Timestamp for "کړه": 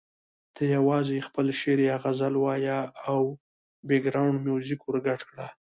5.29-5.47